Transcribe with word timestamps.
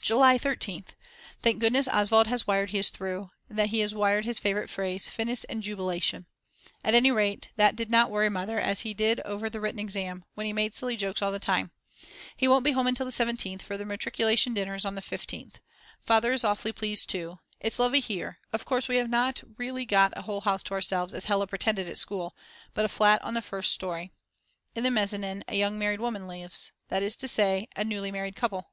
July 0.00 0.36
13th. 0.36 0.96
Thank 1.42 1.60
goodness 1.60 1.86
Oswald 1.86 2.26
has 2.26 2.44
wired 2.44 2.70
he 2.70 2.80
is 2.80 2.90
through, 2.90 3.30
that 3.48 3.66
is 3.66 3.70
he 3.70 3.78
has 3.78 3.94
wired 3.94 4.24
his 4.24 4.40
favourite 4.40 4.68
phrase: 4.68 5.08
Finis 5.08 5.46
with 5.48 5.60
Jubilation. 5.60 6.26
At 6.82 6.96
any 6.96 7.12
rate 7.12 7.50
that 7.54 7.76
did 7.76 7.88
not 7.88 8.10
worry 8.10 8.28
Mother 8.28 8.58
as 8.58 8.80
he 8.80 8.94
did 8.94 9.20
over 9.20 9.48
the 9.48 9.60
written 9.60 9.78
exam., 9.78 10.24
when 10.34 10.44
he 10.44 10.52
made 10.52 10.74
silly 10.74 10.96
jokes 10.96 11.22
all 11.22 11.30
the 11.30 11.38
time. 11.38 11.70
He 12.36 12.48
won't 12.48 12.64
be 12.64 12.72
home 12.72 12.88
until 12.88 13.06
the 13.06 13.12
17th, 13.12 13.62
for 13.62 13.78
the 13.78 13.84
matriculation 13.84 14.54
dinner 14.54 14.74
is 14.74 14.84
on 14.84 14.96
the 14.96 15.00
15th. 15.02 15.60
Father 16.00 16.32
is 16.32 16.42
awfully 16.42 16.72
pleased 16.72 17.08
too. 17.08 17.38
It's 17.60 17.78
lovely 17.78 18.00
here; 18.00 18.40
of 18.52 18.64
course 18.64 18.88
we 18.88 18.96
have 18.96 19.08
not 19.08 19.40
really 19.56 19.84
got 19.84 20.12
a 20.18 20.22
whole 20.22 20.40
house 20.40 20.64
to 20.64 20.74
ourselves, 20.74 21.14
as 21.14 21.26
Hella 21.26 21.46
pretended 21.46 21.86
at 21.86 21.96
school, 21.96 22.34
but 22.74 22.84
a 22.84 22.88
flat 22.88 23.22
on 23.22 23.34
the 23.34 23.40
first 23.40 23.70
story; 23.70 24.10
in 24.74 24.82
the 24.82 24.90
mezzanin 24.90 25.44
a 25.46 25.54
young 25.54 25.78
married 25.78 26.00
woman 26.00 26.26
lives, 26.26 26.72
that 26.88 27.04
is 27.04 27.14
to 27.14 27.28
say 27.28 27.68
a 27.76 27.84
_newly 27.84 28.10
married 28.10 28.34
couple!! 28.34 28.72